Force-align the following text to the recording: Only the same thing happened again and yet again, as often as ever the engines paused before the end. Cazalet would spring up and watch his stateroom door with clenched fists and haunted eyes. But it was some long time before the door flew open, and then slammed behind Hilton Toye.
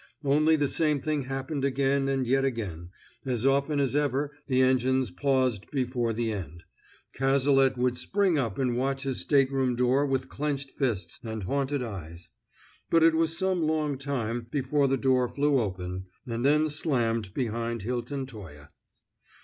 Only 0.23 0.55
the 0.55 0.67
same 0.67 0.99
thing 0.99 1.25
happened 1.25 1.63
again 1.63 2.07
and 2.09 2.25
yet 2.25 2.43
again, 2.43 2.89
as 3.23 3.45
often 3.45 3.79
as 3.79 3.95
ever 3.95 4.31
the 4.47 4.59
engines 4.63 5.11
paused 5.11 5.69
before 5.69 6.11
the 6.11 6.31
end. 6.31 6.63
Cazalet 7.13 7.77
would 7.77 7.95
spring 7.95 8.39
up 8.39 8.57
and 8.57 8.75
watch 8.75 9.03
his 9.03 9.21
stateroom 9.21 9.75
door 9.75 10.03
with 10.07 10.27
clenched 10.27 10.71
fists 10.71 11.19
and 11.23 11.43
haunted 11.43 11.83
eyes. 11.83 12.31
But 12.89 13.03
it 13.03 13.13
was 13.13 13.37
some 13.37 13.61
long 13.61 13.95
time 13.99 14.47
before 14.49 14.87
the 14.87 14.97
door 14.97 15.29
flew 15.29 15.59
open, 15.59 16.07
and 16.25 16.43
then 16.43 16.71
slammed 16.71 17.35
behind 17.35 17.83
Hilton 17.83 18.25
Toye. 18.25 18.69